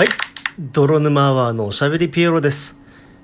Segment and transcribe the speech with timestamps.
[0.00, 0.08] はい。
[0.58, 2.80] 泥沼アワーのおしゃべりピエロです。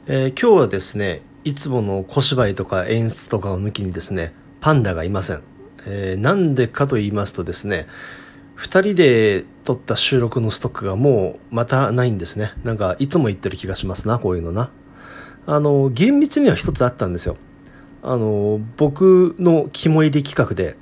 [0.09, 5.43] えー今日はですね、いつもの小芝居とか演出とかを抜きにですね、パンダがいません。
[5.87, 7.87] えーなんでかと言いますとですね、
[8.55, 12.53] 二人で撮った収録のストックがもうまたないんですね。
[12.63, 14.71] なんかいつも言ってる気がしますな、こういうのな。
[15.47, 17.39] あの、厳密には一つあったんですよ。
[18.03, 20.77] あの、僕の肝入り企画で、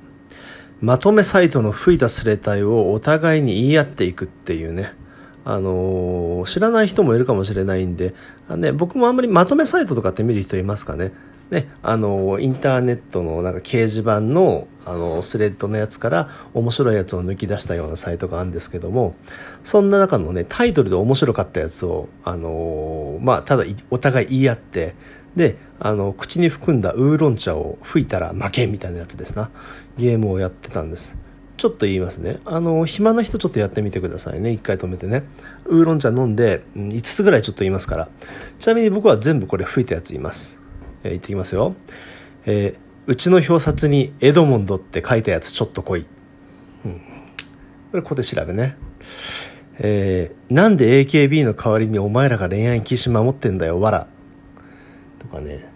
[0.80, 4.92] まとめサイトの吹いたスレタイをお互いに言い合っていくっていうね。
[5.44, 8.14] あのー知らない人もいるかもしれないんで、
[8.50, 11.12] ね、僕もあんまりまとめサイトとかって見る人いますかね。
[11.50, 19.14] ね、あのーインターネットのなんか掲示板の、あのースレッドのやつから面白いやつを抜き出したようなサイトがあるんですけども、
[19.62, 24.94] そんな中のね、タイトルで面白かったやつを、あのまあ、ただお互い言い合って、
[25.36, 29.50] で、あの、口に含んだウーロン茶を吹いたら負けみたいなやつですな。
[29.98, 31.16] ゲームをやってたんです。
[31.56, 32.40] ちょっと言いますね。
[32.44, 34.50] あの、暇な人ちょっとやってみてくださいね。
[34.50, 35.22] 一回止めてね。
[35.66, 38.08] ウーロン茶飲んで、5つぐらいちょっと言いますから。
[38.58, 40.60] ちなみに僕は全部これ吹いたやつ言います。
[41.04, 41.74] えー言ってきますよ。
[42.46, 46.06] えーうちの表札にエドモンドって書いたやつちょっと来い。
[46.86, 46.92] うん。
[47.90, 48.76] これここで調べね。
[49.78, 54.06] えーなんで AKB の代わりにお前らが恋愛禁止守ってんだよ、わら。
[55.18, 55.73] とかね。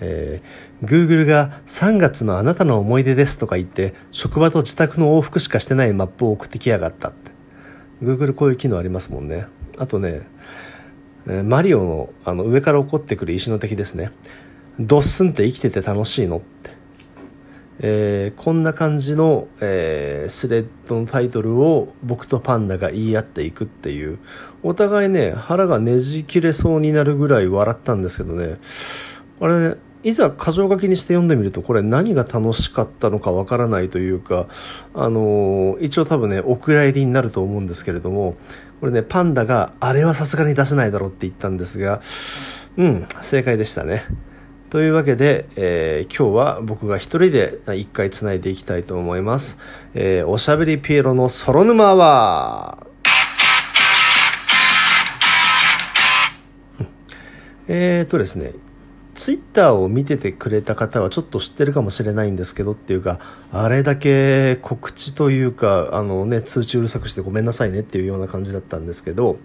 [0.00, 7.32] えー、Google が3月のあなたの思い出ですとか言って、職場と自宅の往復しかしてないマップを送ってきやがったって。
[8.02, 9.46] Google こういう機能ありますもんね。
[9.78, 10.22] あとね、
[11.26, 14.10] えーマリオのあの上から落っこってくる石の敵ですね。
[14.78, 16.70] ドッスンって生きてて楽しいのって。
[17.80, 24.18] えーこんな感じの、えースレッドのタイトルを僕とパンダが言い合っていくっていう、
[24.62, 28.58] お互いね、腹がねじ切れそうになるぐらい笑ったんですけどね、
[29.40, 34.48] あれね、いざ箇条書きにして読んでみると、これ何が楽しかったのかわからないというか、
[34.94, 38.36] あのー一応多分ね、お蔵入りになると思うんですけれども、
[38.80, 42.02] これね、パンダがあれはさすがに出せないだろうって言ったんですが、
[42.76, 44.04] うん、正解でしたね。
[44.68, 49.58] というわけで、えー今日は僕が一人で一回繋いでいきたいと思います。
[49.94, 52.86] えーおしゃべりピエロのソロ沼アワー
[57.68, 58.52] えーとですね、
[59.14, 63.20] ツイッターを見ててくれた方はちょっと知ってるかもしれないんですけどっていうか、
[63.52, 69.38] あれだけ告知というか、あのね、通知うるさくしてごめんなさいねっていうような感じだったんですけど、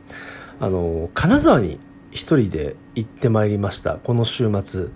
[0.60, 1.80] あの、金沢に
[2.12, 3.96] 一人で行ってまいりました。
[3.98, 4.88] この週末。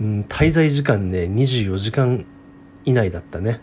[0.00, 2.26] うん、滞在時間ね、24時間
[2.84, 3.60] 以内だったね。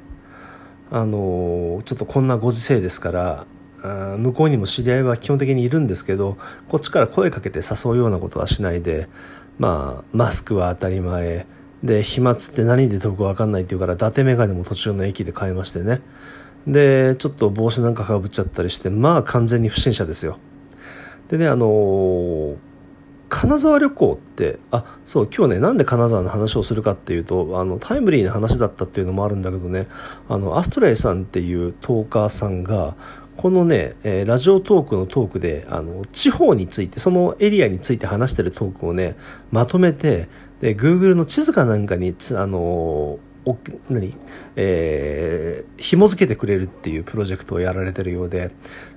[0.89, 3.45] あの、ちょっとこんなご時世ですから、
[4.17, 6.37] 向こうにも知り合いは基本的にいるんですけど、
[6.69, 9.07] こっちから声かけて誘うようなことはしないで、
[9.59, 11.45] まあ、マスクは当たり前。
[11.83, 16.01] で、飛沫って何で飛ぶかわかんないっていうから、伊達メガネも途中の駅で買いましてね。
[16.67, 20.37] で、ちょっと帽子なんかかぶっちゃったりして、まあ完全に不審者ですよ。
[21.29, 22.57] でね、あのー
[23.31, 29.87] 金沢旅行って、あ、そう、今日ね、なんで金沢の話をするかっていうと、あの、タイムリーな話だったっていうのもあるんだけどね、
[30.27, 32.97] あの、アストレイさんっていうトーカーさんが、
[33.37, 39.15] このね、えーラジオトークのトークで、あの、地方について、そのエリアについて話してるトークをね、
[39.51, 40.27] まとめて、
[40.59, 43.57] で、Google の地図かなんかにつ、あのお
[43.89, 44.13] 何
[44.55, 48.51] えー、紐付けてくれるっていうプロジェクトをやられてるようで、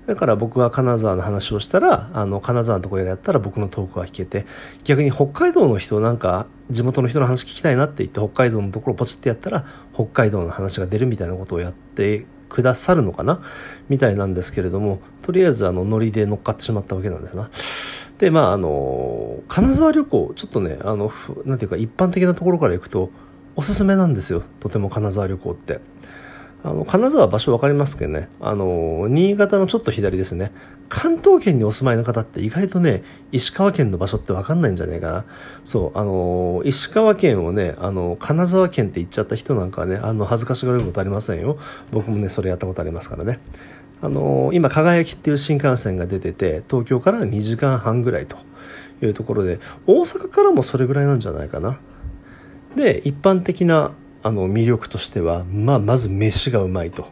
[0.07, 4.45] だから僕が金沢の話をしたら、あの、金沢のところでやったら僕のトークが聞けて、
[4.85, 13.43] 逆に北海道の人なんか、地元の人の話聞きたいなって言って北海道のところをポチってやったら、北海道の話が出るみたいなことをやってくださるのかな？
[13.89, 17.51] みたいなんですけれども、とりあえずあの、ノリで乗っかってしまったわけなんですな。
[18.19, 21.11] で、まあ、あの、金沢旅行、ちょっとね、あの、
[21.45, 23.11] なんていうか一般的なところから行くと、
[23.57, 24.45] おすすめなんですよ。
[24.61, 25.81] とても金沢旅行って。
[26.65, 28.31] あの、金沢場所わかりますけどね。
[28.41, 30.51] あの、新潟のちょっと左ですね。
[30.89, 33.03] 関東圏にお住まいの方って意外とね、
[33.33, 35.25] 石川県の場所ってわかんないんじゃないかな。
[35.67, 41.59] そう、あの、石川県をね、あの、金沢県って言っちゃった人なんかはね、あの、恥ずかしがることありませんよ。
[41.93, 43.41] 僕もね、それやったことありますからね。
[44.01, 48.39] あの、今、輝きっていう新幹線が出てて、東京から2時間半ぐらいと
[49.03, 51.79] いうところで、大阪からもそれぐらいなんじゃないかな。
[52.75, 53.93] で、一般的な
[54.25, 57.09] あの魅力としては、まあ、まず飯がうまいと。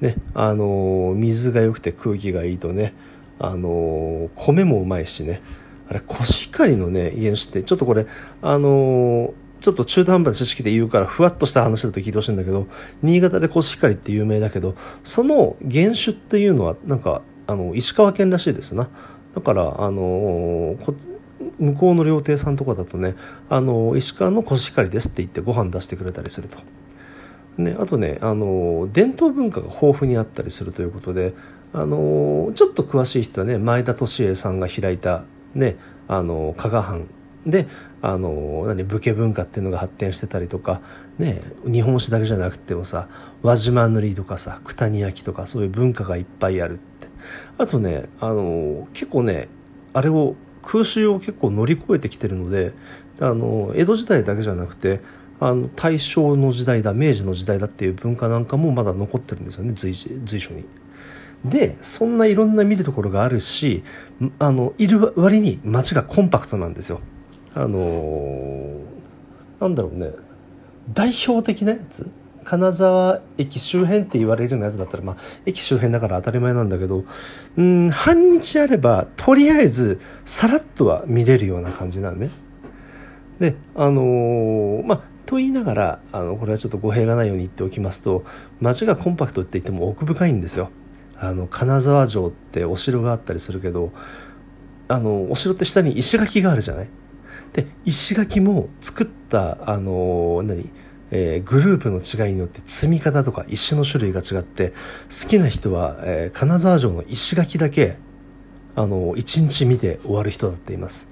[0.00, 2.94] ね、あの、水が良くて空気がいいとね、
[3.38, 5.42] あの、米もうまいしね。
[5.88, 8.06] あれ、コシヒカリのね、原種って、ちょっとこれ、
[8.40, 12.66] あの、ちょっと中途半端な知識で言うから、ふわっとした話だと聞いてほしいんだけど、
[13.02, 14.74] 新潟でコシヒカリって有名だけど、
[15.04, 18.88] その原種っていうのは、なんか、あの、石川県らしいですな。
[19.34, 20.94] だから、あの、こ
[21.62, 23.14] 向こうの料亭さんとかだとね、
[23.48, 26.58] あの、石川のコシヒカリですって言ってご飯出してくれたりすると。
[27.56, 31.34] ね、あとね、あの、伝統文化が豊富にあったりするということで、
[31.72, 35.24] あの、ちょっと詳しい人はね、前田利家さんが開いた、
[35.54, 35.76] ね、
[36.08, 37.06] あの、加賀藩
[37.46, 37.66] で、
[38.00, 40.80] あの、何、武家文化っていうのが発展してたりとか、
[41.18, 43.08] ね、日本史だけじゃなくてもさ、
[43.42, 47.08] 輪島塗りとかさ、九谷焼とかそういう文化がいっぱいあるって。
[47.58, 49.48] あとね、あの、結構ね、
[49.92, 52.72] あれを、空襲を結構乗り越えてきてるので、
[53.20, 55.00] あの、江戸時代だけじゃなくて、
[55.40, 60.64] あの、大正の時代だ、明治の時代だっていう文化なんかもまだ残ってるんですよね、随随所に。
[61.44, 63.82] で、そんないろんな見るところがあるし、
[64.38, 67.00] あの、いる割に街がコンパクトなんですよ。
[67.54, 68.80] あのー、
[69.60, 70.10] なんだろうね、
[70.92, 72.10] 代表的なやつ
[72.44, 75.16] 金沢駅周辺って言われるようなやつだったら、まあ、
[75.46, 77.04] 駅周辺だから当たり前なんだけど、
[77.56, 82.30] うん、半日あれば、とりあえず、さらっとは見れるような感じなんね。
[83.38, 88.24] で、あのー、まあ、と言いながら、あの、これはちょっと語弊がないように言っておきますと、
[88.60, 90.70] 街がコンパクトって言っても奥深いんですよ。
[91.16, 93.92] あの、金沢城ってお城があったりするけど、
[94.88, 96.88] あの、お城って下に石垣があるじゃない
[97.52, 100.70] で、石垣も作った、あの、何？
[101.14, 104.70] えー、グループの違いによって積み方とか石の種類が違って、
[105.10, 107.98] 好きな人は、えー、金沢城の石垣だけ、
[108.74, 111.08] あの、一日見て終わる人だっています。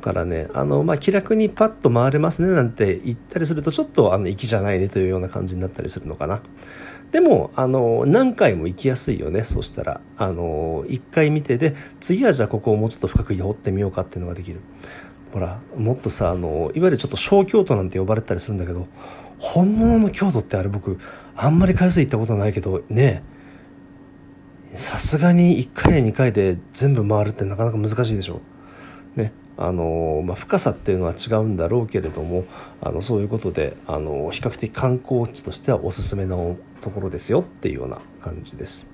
[0.00, 6.40] だからね、あの、まあ、気楽にパッと回れますねなんて言ったりすると、ちょっと、あの、行きじゃないねというような感じになったりするのかな。
[7.12, 9.44] でも、あの、何回も行きやすいよね。
[9.44, 14.60] そしたら、あの、一回見てで、次はじゃあここをもうちょっと深く掘ってみようかっていうのができる。
[15.32, 18.86] ほら、もっとさ、あの、いわゆるちょっと小京都なんて呼ばれたりするんだけど、
[19.38, 20.98] 本物の京都ってあれ僕、
[21.36, 23.22] あんまり回数行ったことないけど、ね
[24.74, 28.40] さすがに1回や2回で全部回るってなかなか難しいでしょ。
[29.16, 29.32] ね。
[29.56, 32.44] あの、まあ、深さっていうのは違うんだろうけれども、
[32.80, 38.88] あの、そういうことで、あの、比較的観光地としてはおすすめのところですよっていうような感じです。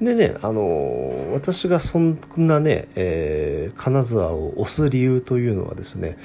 [0.00, 6.18] でね、あの、私がそんなね、えー、金沢を押す理由というのはですね、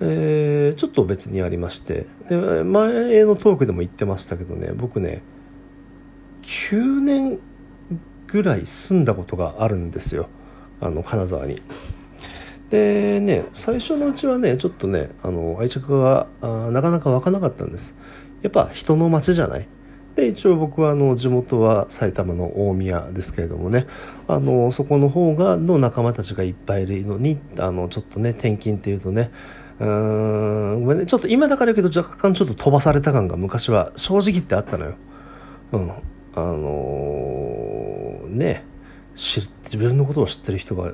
[0.00, 5.22] えー、ちょっと別にありまして、で、前のトークでも言ってましたけどね、僕ね、
[6.42, 7.38] 9年
[8.26, 10.28] ぐらい住んだことがあるんですよ。
[10.80, 11.62] あの、金沢に。
[12.70, 17.96] でね、最初のうちはね、ちょっとね、あの、愛着がなかなか湧かなかったんです。
[18.42, 19.68] やっぱ人の街じゃない
[20.16, 23.86] で、一応僕はあの、地元は埼玉の大宮ですけれどもね、
[24.28, 29.30] あの、そこの方が、の仲間たちがいっぱいいるのに、あの、ちょっとね、転勤っていうとね、
[29.80, 34.94] うん、ごめんね、ちょっと今だから言うけど若干ちょっと飛ばされた感が昔は正直ってあったのよ。
[35.72, 35.90] うん。
[36.36, 38.64] あのー、ね、
[39.14, 40.92] 自分のことを知ってる人が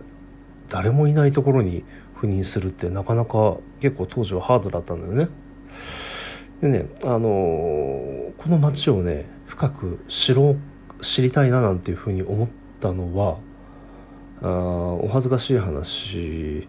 [0.69, 1.85] 誰もいないところに
[2.21, 5.29] 赴任するってなかなか結構当時はハードだったんだよね。
[6.61, 10.57] でね、あのー、この街をね、深く知ろ
[10.99, 12.49] う、知りたいななんていうふうに思っ
[12.79, 13.39] たのは、
[14.43, 16.69] あお恥ずかしい話、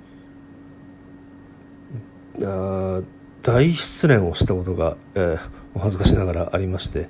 [2.44, 3.02] あ
[3.42, 5.40] 大失恋をしたことが、えー、
[5.74, 7.10] お恥ずかしながらありまして、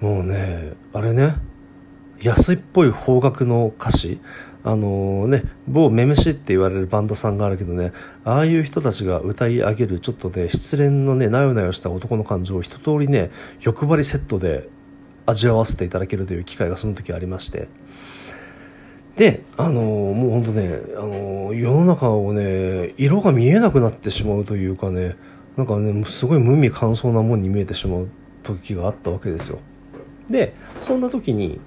[0.00, 1.34] もうね、あれね、
[2.22, 4.20] 安いっぽい方角の歌詞、
[4.62, 7.92] あのね、某めめしって言われるバンドさんがあるけどね、
[8.24, 14.68] ああいう人たちが歌い上げるちょっとね、失恋のね、なよなよした男の感情を一通りね、欲張りセットで
[15.26, 17.68] 味わわせていただけるという機会がその時ありまして。
[19.16, 25.16] で、あのもうほんとね、あの世の中をね、色が見えなくなってしまうというかね、
[25.56, 28.08] なんかね、すごい無味乾燥なもんに見えてしまう
[28.42, 29.58] 時があったわけですよ。
[30.28, 31.60] で、そんな時に、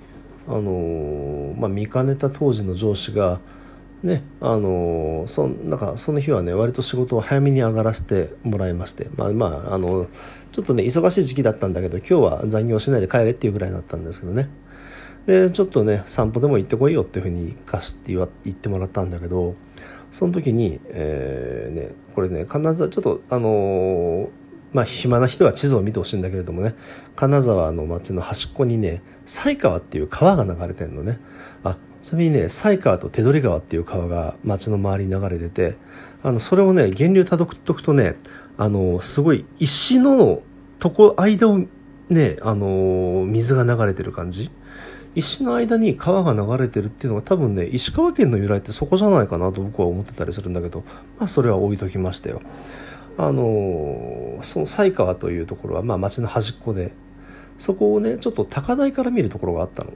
[0.47, 3.39] あのまあ、見かねた当時の上司が、
[4.01, 10.07] ね、あのそなんかその日はね割と仕事を早めに上がらせてもらいましてまあまああの
[10.51, 14.49] ちょっとね忙しい時期だったんだけど今日は残業しないで帰れっていうぐらいだったんですけどね
[15.25, 19.55] でちょっとね散歩でも行ってこいよっていうふうに行かして言ってもらったんだけど
[20.11, 24.29] その時に、えー、ねこれね必ずちょっとあの
[24.73, 26.73] まあ、暇な人は地図を見てほしいんだけれどもね、
[27.15, 31.19] 金沢の町の端っこにね、犀川っていう川が流れてんのね。
[31.63, 35.77] あ、それにね、犀川と手取川っていう川が町の周りに流れてて、
[36.23, 38.15] あの、それをね、源流辿っとくとね、
[38.57, 40.41] あの、すごい石の
[40.79, 41.59] とこ、間を
[42.09, 44.49] ね、あの、水が流れてる感じ。
[45.15, 50.83] 石の間に川が流れてるっていうのは多分ね、石川県の由来ってそこじゃないかなと僕は思ってたりするんだけど、
[51.17, 52.41] まあそれは置いときましたよ。
[53.17, 56.93] あのその犀川というところはまあ町の端っこで
[57.57, 59.93] そこをねちょっと高台から見るところがあったの、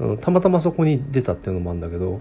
[0.00, 2.20] うん、たまたまそこに出たっていうのもあるんだけど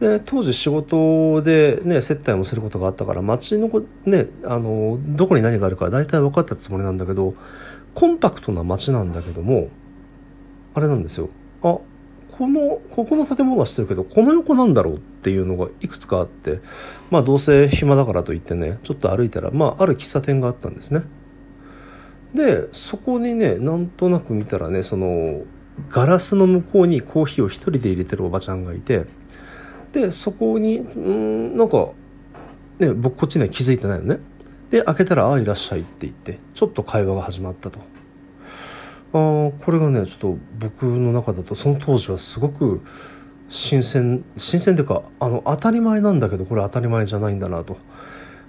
[0.00, 7.34] で当時仕事でね接待もすることがあったから町のこねあのどこに何があるか大体分かったつもりなんだけど
[7.94, 9.68] コンパクトな街なんだけども
[10.74, 11.28] あれなんですよ
[11.62, 11.78] あ
[12.30, 16.60] このここの建物は知ってるけどこの横なんだろうっていうのがいくつかあって
[17.10, 21.02] まあどうせ暇だからといってねちょっと歩いたらまあある喫茶店があったんですね。
[22.34, 25.42] でそこにねなんとなく見たらねその
[25.88, 29.06] ガラスの向こうにコーヒーを一人で入れてるおばちゃんがいて
[29.92, 31.90] でそこにうんなんか
[32.78, 34.18] ね僕こっちには気づいてないよね。
[34.70, 37.80] で開けたら「ああいらっしゃい」って言ってちょっと会話が始まったと。
[39.18, 42.82] あこれがねちょっと僕の中だとその当時はすごく
[43.48, 47.76] 新鮮新鮮というかあの当たり前なんだけどこれ当たり前じゃないんだなと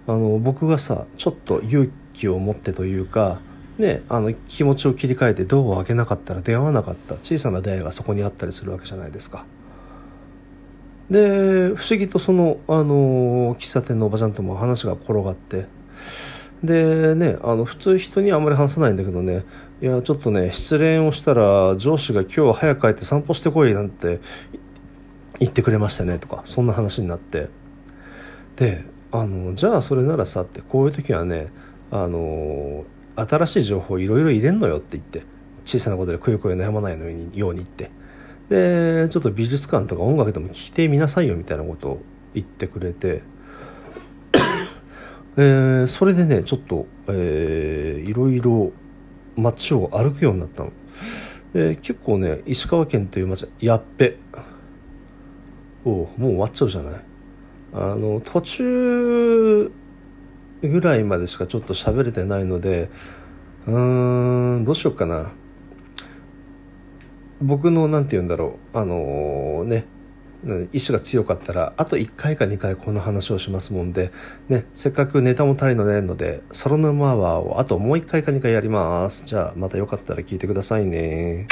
[0.07, 3.39] あの僕がさちょっと勇気を持ってというか
[3.79, 9.45] ね、あの気持ちを切り替えてドアを開けなかったら出会わなかった小さな出会いがそこにあったりするわけじゃないですか。
[11.09, 15.65] で不思議とその、あの喫茶店のおばちゃんとも話が転がって
[16.63, 19.45] でねあの普通人にはあまり話さないんだけどね。
[19.81, 24.19] いやちょっとね失恋をしたら上司が今日は早く帰って散歩してこいなんて
[25.39, 27.47] 言ってくれましたねとかそんな話になって。
[28.57, 31.47] であのじゃあそれならさってこういう時はね
[31.91, 32.83] あの
[33.15, 35.23] 新しい情報いろいろ入れんのよって言って
[35.63, 37.91] 小さなことでくよくよ悩まないのように言って。
[38.49, 42.01] でちょっと美術館とか音楽でも聴いてみなさいよみたいなことを
[42.33, 43.21] 言ってくれて。
[45.41, 48.73] えー、それでねちょっと、えー、いろいろ
[49.37, 50.73] 街を歩くようになったの。
[51.53, 54.17] で結構ね石川県という街やっべ
[55.85, 57.01] おもう終わっちゃうじゃない。
[57.71, 59.71] あの途中
[60.61, 62.89] ぐらいまでしかちょっと喋れてないので
[63.65, 65.31] うーんどうしようかな。
[67.41, 68.77] 僕の何て言うんだろう。
[68.77, 69.85] あのー、ね
[70.71, 74.11] 意志が強かったらあと1回か2回この話をしますもんで、
[74.47, 79.25] ね、せっかくネタも足りないのでソロ沼アワーをあともう1回か2回やります。
[79.25, 81.47] じゃあまたよかったら聞いてくださいね。